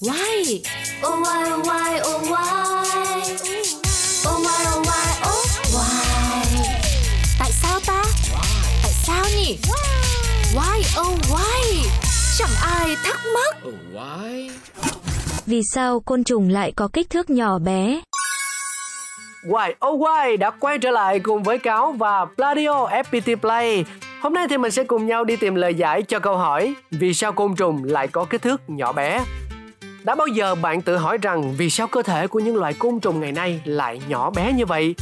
Why? 0.00 0.62
Oh 1.02 1.18
why 1.22 1.50
oh 1.52 1.66
why 1.66 2.00
oh 2.00 2.22
why 2.30 2.44
Oh 4.28 4.38
why 4.44 4.60
oh 4.74 4.86
why 4.86 5.08
oh 5.26 5.46
why 5.74 6.04
Tại 7.38 7.50
sao 7.52 7.80
ta? 7.86 8.02
Tại 8.82 8.92
sao 8.92 9.24
nhỉ? 9.36 9.58
Why 10.54 11.00
oh 11.00 11.18
why? 11.30 11.88
Chẳng 12.38 12.50
ai 12.62 12.96
thắc 13.04 13.20
mắc. 13.34 13.56
Oh, 13.68 13.74
why? 13.94 14.50
Vì 15.46 15.62
sao 15.74 16.00
côn 16.00 16.24
trùng 16.24 16.48
lại 16.48 16.72
có 16.76 16.88
kích 16.92 17.10
thước 17.10 17.30
nhỏ 17.30 17.58
bé? 17.58 18.00
Why 19.48 19.72
Oh 19.88 20.00
Why 20.00 20.36
đã 20.36 20.50
quay 20.50 20.78
trở 20.78 20.90
lại 20.90 21.20
cùng 21.20 21.42
với 21.42 21.58
Cáo 21.58 21.92
và 21.92 22.24
Pladio 22.36 22.86
FPT 22.86 23.36
Play. 23.36 23.84
Hôm 24.20 24.34
nay 24.34 24.46
thì 24.50 24.58
mình 24.58 24.70
sẽ 24.72 24.84
cùng 24.84 25.06
nhau 25.06 25.24
đi 25.24 25.36
tìm 25.36 25.54
lời 25.54 25.74
giải 25.74 26.02
cho 26.02 26.18
câu 26.18 26.36
hỏi 26.36 26.74
Vì 26.90 27.14
sao 27.14 27.32
côn 27.32 27.56
trùng 27.56 27.84
lại 27.84 28.08
có 28.08 28.24
kích 28.24 28.42
thước 28.42 28.60
nhỏ 28.70 28.92
bé? 28.92 29.24
Đã 30.08 30.14
bao 30.14 30.26
giờ 30.26 30.54
bạn 30.54 30.82
tự 30.82 30.96
hỏi 30.96 31.18
rằng 31.22 31.54
vì 31.56 31.70
sao 31.70 31.86
cơ 31.86 32.02
thể 32.02 32.26
của 32.26 32.38
những 32.38 32.56
loài 32.56 32.74
côn 32.78 33.00
trùng 33.00 33.20
ngày 33.20 33.32
nay 33.32 33.60
lại 33.64 34.00
nhỏ 34.08 34.30
bé 34.30 34.52
như 34.52 34.66
vậy? 34.66 34.94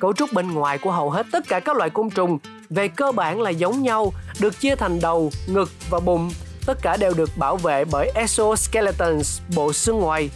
Cấu 0.00 0.12
trúc 0.12 0.32
bên 0.32 0.52
ngoài 0.52 0.78
của 0.78 0.90
hầu 0.90 1.10
hết 1.10 1.26
tất 1.32 1.48
cả 1.48 1.60
các 1.60 1.76
loài 1.76 1.90
côn 1.90 2.10
trùng 2.10 2.38
về 2.70 2.88
cơ 2.88 3.12
bản 3.12 3.40
là 3.40 3.50
giống 3.50 3.82
nhau, 3.82 4.12
được 4.40 4.60
chia 4.60 4.74
thành 4.74 5.00
đầu, 5.00 5.30
ngực 5.46 5.70
và 5.90 6.00
bụng. 6.00 6.30
Tất 6.66 6.78
cả 6.82 6.96
đều 6.96 7.14
được 7.14 7.30
bảo 7.36 7.56
vệ 7.56 7.84
bởi 7.84 8.10
exoskeletons, 8.14 9.40
bộ 9.56 9.72
xương 9.72 9.98
ngoài. 9.98 10.30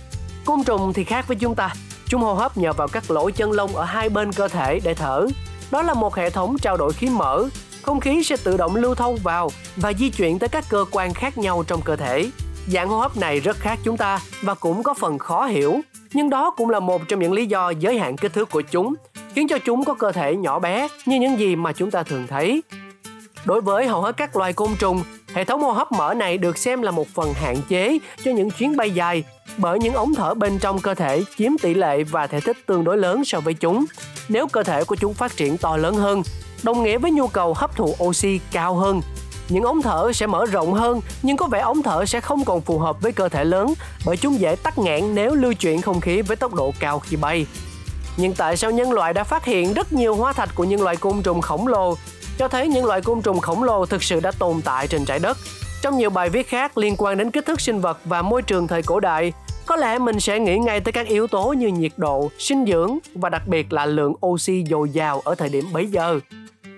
Côn 0.47 0.65
trùng 0.65 0.93
thì 0.93 1.05
khác 1.05 1.29
với 1.29 1.37
chúng 1.37 1.55
ta, 1.55 1.75
chúng 2.09 2.23
hô 2.23 2.35
hấp 2.35 2.59
nhờ 2.59 2.73
vào 2.73 2.89
các 2.89 3.11
lỗ 3.11 3.31
chân 3.31 3.53
lông 3.53 3.77
ở 3.77 3.85
hai 3.85 4.09
bên 4.09 4.33
cơ 4.33 4.49
thể 4.49 4.81
để 4.85 4.95
thở. 4.95 5.27
Đó 5.71 5.83
là 5.83 5.95
một 5.95 6.15
hệ 6.15 6.31
thống 6.31 6.57
trao 6.59 6.77
đổi 6.77 6.93
khí 6.93 7.09
mở, 7.09 7.45
không 7.83 8.01
khí 8.01 8.25
sẽ 8.25 8.37
tự 8.45 8.57
động 8.57 8.77
lưu 8.77 8.95
thông 8.95 9.17
vào 9.17 9.51
và 9.77 9.93
di 9.93 10.11
chuyển 10.11 10.39
tới 10.39 10.49
các 10.49 10.65
cơ 10.69 10.85
quan 10.91 11.15
khác 11.15 11.39
nhau 11.39 11.65
trong 11.67 11.83
cơ 11.83 11.97
thể. 11.97 12.31
Dạng 12.73 12.89
hô 12.89 12.99
hấp 12.99 13.17
này 13.17 13.41
rất 13.41 13.57
khác 13.57 13.79
chúng 13.85 13.97
ta 13.97 14.21
và 14.43 14.55
cũng 14.55 14.83
có 14.83 14.95
phần 14.95 15.19
khó 15.19 15.47
hiểu, 15.47 15.81
nhưng 16.13 16.31
đó 16.31 16.51
cũng 16.51 16.71
là 16.71 16.81
một 16.81 17.03
trong 17.09 17.21
những 17.21 17.33
lý 17.33 17.47
do 17.47 17.71
giới 17.71 17.99
hạn 17.99 18.17
kích 18.17 18.33
thước 18.33 18.51
của 18.51 18.61
chúng, 18.61 18.95
khiến 19.35 19.49
cho 19.49 19.59
chúng 19.59 19.85
có 19.85 19.95
cơ 19.95 20.13
thể 20.13 20.37
nhỏ 20.37 20.59
bé 20.59 20.89
như 21.07 21.21
những 21.21 21.39
gì 21.39 21.57
mà 21.57 21.73
chúng 21.73 21.91
ta 21.91 22.03
thường 22.03 22.27
thấy. 22.27 22.63
Đối 23.45 23.61
với 23.61 23.87
hầu 23.87 24.03
hết 24.03 24.17
các 24.17 24.37
loài 24.37 24.53
côn 24.53 24.71
trùng, 24.79 25.03
hệ 25.35 25.45
thống 25.45 25.63
hô 25.63 25.71
hấp 25.71 25.93
mở 25.93 26.15
này 26.15 26.39
được 26.39 26.59
xem 26.59 26.83
là 26.83 26.91
một 26.91 27.09
phần 27.09 27.33
hạn 27.33 27.57
chế 27.69 27.99
cho 28.25 28.31
những 28.31 28.51
chuyến 28.51 28.77
bay 28.77 28.91
dài 28.91 29.25
bởi 29.57 29.79
những 29.79 29.95
ống 29.95 30.15
thở 30.15 30.35
bên 30.35 30.59
trong 30.59 30.79
cơ 30.79 30.95
thể 30.95 31.25
chiếm 31.37 31.59
tỷ 31.63 31.75
lệ 31.75 32.03
và 32.03 32.27
thể 32.27 32.41
tích 32.41 32.67
tương 32.67 32.85
đối 32.85 32.99
lớn 32.99 33.25
so 33.25 33.41
với 33.41 33.55
chúng. 33.55 33.85
Nếu 34.29 34.47
cơ 34.47 34.63
thể 34.63 34.85
của 34.85 34.97
chúng 34.97 35.15
phát 35.15 35.37
triển 35.37 35.57
to 35.57 35.77
lớn 35.77 35.95
hơn, 35.95 36.23
đồng 36.63 36.83
nghĩa 36.83 36.99
với 36.99 37.11
nhu 37.11 37.27
cầu 37.27 37.55
hấp 37.55 37.77
thụ 37.77 37.95
oxy 38.05 38.41
cao 38.53 38.75
hơn. 38.75 39.01
Những 39.49 39.65
ống 39.65 39.83
thở 39.83 40.13
sẽ 40.15 40.27
mở 40.27 40.47
rộng 40.47 40.73
hơn, 40.73 41.01
nhưng 41.23 41.37
có 41.37 41.47
vẻ 41.47 41.61
ống 41.61 41.83
thở 41.83 42.05
sẽ 42.05 42.21
không 42.21 42.45
còn 42.45 42.61
phù 42.61 42.79
hợp 42.79 43.03
với 43.03 43.13
cơ 43.13 43.29
thể 43.29 43.45
lớn 43.45 43.75
bởi 44.07 44.17
chúng 44.17 44.41
dễ 44.41 44.57
tắc 44.63 44.79
nghẽn 44.79 45.15
nếu 45.15 45.35
lưu 45.35 45.53
chuyển 45.53 45.83
không 45.83 46.01
khí 46.01 46.23
với 46.23 46.37
tốc 46.37 46.55
độ 46.55 46.75
cao 46.81 46.99
khi 46.99 47.17
bay. 47.17 47.47
Nhưng 48.17 48.35
tại 48.35 48.57
sao 48.57 48.71
nhân 48.71 48.93
loại 48.93 49.13
đã 49.13 49.25
phát 49.25 49.45
hiện 49.45 49.75
rất 49.75 49.93
nhiều 49.93 50.17
hóa 50.17 50.33
thạch 50.33 50.55
của 50.55 50.65
những 50.65 50.83
loài 50.83 50.97
côn 50.97 51.23
trùng 51.23 51.41
khổng 51.41 51.67
lồ 51.67 51.95
cho 52.39 52.49
thấy 52.49 52.69
những 52.69 52.85
loài 52.85 53.01
côn 53.01 53.23
trùng 53.23 53.41
khổng 53.41 53.63
lồ 53.63 53.87
thực 53.87 54.03
sự 54.03 54.21
đã 54.21 54.31
tồn 54.39 54.63
tại 54.63 54.87
trên 54.89 55.05
trái 55.05 55.19
đất. 55.19 55.39
Trong 55.83 55.99
nhiều 55.99 56.11
bài 56.11 56.29
viết 56.29 56.49
khác 56.49 56.79
liên 56.79 56.95
quan 56.99 57.19
đến 57.19 57.31
kích 57.31 57.47
thước 57.47 57.61
sinh 57.61 57.81
vật 57.81 57.99
và 58.05 58.23
môi 58.23 58.43
trường 58.43 58.67
thời 58.67 58.83
cổ 58.83 59.01
đại, 59.01 59.33
có 59.67 59.77
lẽ 59.77 59.99
mình 59.99 60.21
sẽ 60.21 60.39
nghĩ 60.39 60.59
ngay 60.59 60.81
tới 60.81 60.93
các 60.93 61.07
yếu 61.07 61.27
tố 61.27 61.53
như 61.53 61.69
nhiệt 61.69 61.93
độ, 61.97 62.31
sinh 62.39 62.65
dưỡng 62.67 62.99
và 63.15 63.29
đặc 63.29 63.43
biệt 63.47 63.73
là 63.73 63.87
lượng 63.87 64.15
oxy 64.27 64.65
dồi 64.71 64.91
dào 64.91 65.21
ở 65.21 65.35
thời 65.35 65.49
điểm 65.49 65.65
bấy 65.73 65.87
giờ. 65.87 66.21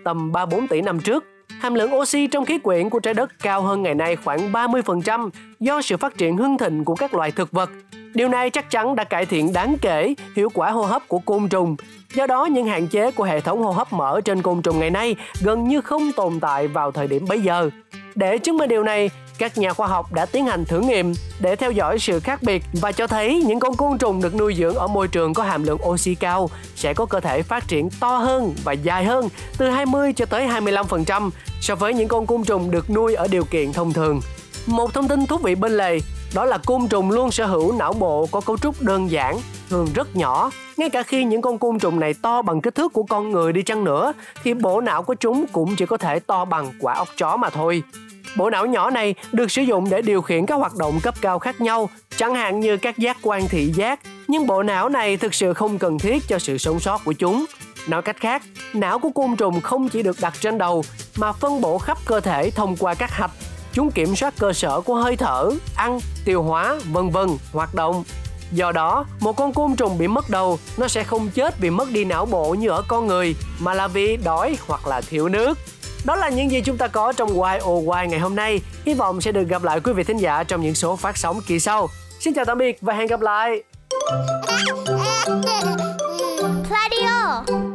Tầm 0.05 0.33
3-4 0.33 0.67
tỷ 0.71 0.81
năm 0.81 1.01
trước, 1.01 1.25
hàm 1.61 1.75
lượng 1.75 1.95
oxy 1.95 2.27
trong 2.27 2.45
khí 2.45 2.59
quyển 2.59 2.91
của 2.91 3.01
trái 3.01 3.15
đất 3.15 3.31
cao 3.43 3.63
hơn 3.63 3.83
ngày 3.83 3.95
nay 3.95 4.17
khoảng 4.17 4.53
30% 4.53 5.31
do 5.61 5.83
sự 5.83 5.97
phát 5.97 6.19
triển 6.19 6.37
hưng 6.37 6.59
thịnh 6.59 6.85
của 6.85 6.95
các 6.95 7.15
loài 7.15 7.31
thực 7.31 7.53
vật. 7.53 7.71
Điều 8.15 8.29
này 8.29 8.51
chắc 8.51 8.71
chắn 8.71 8.97
đã 8.97 9.05
cải 9.05 9.27
thiện 9.27 9.53
đáng 9.53 9.77
kể 9.81 10.15
hiệu 10.37 10.49
quả 10.55 10.71
hô 10.71 10.83
hấp 10.83 11.09
của 11.09 11.19
côn 11.19 11.49
trùng. 11.49 11.77
Do 12.15 12.27
đó, 12.27 12.47
những 12.47 12.67
hạn 12.67 12.89
chế 12.89 13.11
của 13.11 13.25
hệ 13.25 13.41
thống 13.41 13.63
hô 13.63 13.71
hấp 13.71 13.93
mở 13.93 14.21
trên 14.25 14.43
côn 14.43 14.63
trùng 14.63 14.79
ngày 14.79 14.91
nay 14.91 15.17
gần 15.45 15.69
như 15.69 15.81
không 15.81 16.13
tồn 16.17 16.41
tại 16.41 16.69
vào 16.69 16.91
thời 16.91 17.07
điểm 17.07 17.25
bấy 17.29 17.41
giờ. 17.41 17.71
Để 18.19 18.39
chứng 18.39 18.57
minh 18.57 18.69
điều 18.69 18.83
này, 18.83 19.11
các 19.39 19.59
nhà 19.59 19.73
khoa 19.73 19.89
học 19.89 20.13
đã 20.13 20.27
tiến 20.27 20.47
hành 20.47 20.65
thử 20.65 20.81
nghiệm 20.81 21.15
để 21.41 21.57
theo 21.57 21.71
dõi 21.71 21.99
sự 21.99 22.21
khác 22.21 22.43
biệt 22.43 22.63
và 22.73 22.93
cho 22.93 23.07
thấy 23.07 23.43
những 23.47 23.61
con 23.61 23.77
côn 23.77 23.99
trùng 23.99 24.23
được 24.23 24.35
nuôi 24.35 24.55
dưỡng 24.55 24.75
ở 24.75 24.87
môi 24.87 25.09
trường 25.09 25.35
có 25.35 25.43
hàm 25.43 25.63
lượng 25.63 25.79
oxy 25.89 26.15
cao 26.15 26.51
sẽ 26.77 26.95
có 26.95 27.07
cơ 27.07 27.21
thể 27.21 27.43
phát 27.43 27.69
triển 27.69 27.91
to 28.01 28.17
hơn 28.17 28.55
và 28.65 28.73
dài 28.73 29.05
hơn 29.05 29.29
từ 29.59 29.69
20 29.69 30.13
cho 30.13 30.27
tới 30.27 30.49
25% 30.49 31.31
so 31.61 31.75
với 31.75 31.95
những 31.95 32.09
con 32.09 32.27
côn 32.27 32.45
trùng 32.45 32.71
được 32.71 32.91
nuôi 32.91 33.15
ở 33.15 33.29
điều 33.29 33.45
kiện 33.45 33.73
thông 33.73 33.93
thường. 33.93 34.21
Một 34.67 34.95
thông 34.95 35.09
tin 35.09 35.27
thú 35.27 35.37
vị 35.37 35.55
bên 35.55 35.73
lề 35.73 35.99
đó 36.35 36.45
là 36.45 36.59
côn 36.59 36.89
trùng 36.89 37.11
luôn 37.11 37.31
sở 37.31 37.47
hữu 37.47 37.73
não 37.73 37.93
bộ 37.93 38.27
có 38.27 38.41
cấu 38.41 38.59
trúc 38.59 38.83
đơn 38.83 39.11
giản, 39.11 39.41
thường 39.69 39.89
rất 39.95 40.17
nhỏ. 40.17 40.51
Ngay 40.77 40.91
cả 40.91 41.03
khi 41.03 41.25
những 41.25 41.43
con 41.43 41.59
côn 41.59 41.79
trùng 41.79 42.01
này 42.01 42.15
to 42.15 42.43
bằng 42.43 42.61
kích 42.61 42.75
thước 42.75 42.93
của 42.93 43.03
con 43.03 43.31
người 43.31 43.53
đi 43.53 43.63
chăng 43.63 43.85
nữa, 43.85 44.13
thì 44.43 44.55
bộ 44.55 44.81
não 44.81 45.03
của 45.03 45.15
chúng 45.15 45.47
cũng 45.53 45.77
chỉ 45.77 45.87
có 45.87 45.97
thể 45.97 46.19
to 46.21 46.45
bằng 46.45 46.73
quả 46.81 46.95
ốc 46.95 47.09
chó 47.17 47.37
mà 47.37 47.51
thôi. 47.51 47.83
Bộ 48.37 48.51
não 48.51 48.67
nhỏ 48.67 48.91
này 48.91 49.15
được 49.33 49.51
sử 49.51 49.63
dụng 49.63 49.91
để 49.91 50.03
điều 50.03 50.23
khiển 50.23 50.47
các 50.47 50.55
hoạt 50.55 50.77
động 50.77 51.01
cấp 51.03 51.15
cao 51.21 51.39
khác 51.39 51.61
nhau, 51.61 51.91
chẳng 52.17 52.35
hạn 52.35 52.61
như 52.61 52.77
các 52.77 52.99
giác 52.99 53.17
quan 53.23 53.49
thị 53.49 53.73
giác, 53.75 54.01
nhưng 54.29 54.47
bộ 54.47 54.63
não 54.63 54.89
này 54.89 55.17
thực 55.17 55.35
sự 55.35 55.53
không 55.53 55.79
cần 55.79 55.99
thiết 55.99 56.23
cho 56.29 56.39
sự 56.39 56.59
sống 56.59 56.81
sót 56.81 57.05
của 57.05 57.13
chúng. 57.13 57.45
Nói 57.89 58.03
cách 58.03 58.17
khác, 58.21 58.43
não 58.73 58.99
của 58.99 59.11
côn 59.11 59.37
trùng 59.37 59.61
không 59.61 59.89
chỉ 59.89 60.03
được 60.03 60.17
đặt 60.21 60.35
trên 60.41 60.59
đầu 60.59 60.85
mà 61.17 61.33
phân 61.33 61.61
bổ 61.61 61.79
khắp 61.79 61.99
cơ 62.07 62.21
thể 62.21 62.51
thông 62.51 62.77
qua 62.77 62.95
các 62.95 63.11
hạch. 63.11 63.31
Chúng 63.73 63.91
kiểm 63.91 64.17
soát 64.17 64.35
cơ 64.39 64.53
sở 64.53 64.81
của 64.81 64.95
hơi 64.95 65.17
thở, 65.17 65.51
ăn, 65.77 65.99
tiêu 66.25 66.43
hóa, 66.43 66.81
vân 66.93 67.11
vân, 67.11 67.29
hoạt 67.53 67.75
động. 67.75 68.05
Do 68.53 68.73
đó, 68.73 69.07
một 69.21 69.37
con 69.37 69.53
côn 69.53 69.77
trùng 69.77 69.99
bị 69.99 70.07
mất 70.07 70.31
đầu, 70.31 70.59
nó 70.77 70.89
sẽ 70.89 71.05
không 71.05 71.31
chết 71.31 71.59
vì 71.59 71.71
mất 71.71 71.91
đi 71.91 72.05
não 72.05 72.27
bộ 72.27 72.55
như 72.55 72.69
ở 72.69 72.83
con 72.89 73.07
người, 73.07 73.37
mà 73.59 73.75
là 73.75 73.89
vì 73.89 74.17
đói 74.17 74.59
hoặc 74.67 74.87
là 74.87 75.01
thiếu 75.01 75.29
nước. 75.29 75.59
Đó 76.05 76.17
là 76.17 76.29
những 76.29 76.51
gì 76.51 76.61
chúng 76.61 76.77
ta 76.77 76.87
có 76.87 77.13
trong 77.13 77.39
Why 77.39 77.59
Oh 77.65 77.89
Why 77.89 78.07
ngày 78.07 78.21
hôm 78.21 78.37
nay. 78.37 78.61
Hy 78.85 78.95
vọng 78.95 79.21
sẽ 79.21 79.33
được 79.33 79.49
gặp 79.49 79.63
lại 79.63 79.81
quý 79.81 79.93
vị 79.93 80.05
thính 80.05 80.19
giả 80.19 80.43
trong 80.43 80.63
những 80.63 80.75
số 80.75 80.97
phát 80.97 81.17
sóng 81.17 81.41
kỳ 81.47 81.61
sau. 81.61 81.89
Xin 82.21 82.35
chào 82.35 82.45
tạm 82.45 82.59
biệt 82.59 82.79
và 82.81 82.95
hẹn 82.95 83.07
gặp 83.07 83.21
lại. 83.21 83.63
Pladio 86.69 87.68